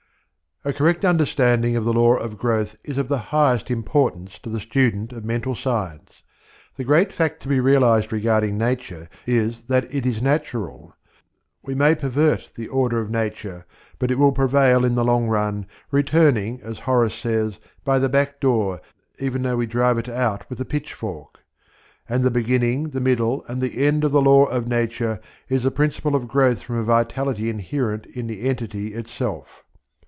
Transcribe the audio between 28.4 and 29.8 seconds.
entity itself.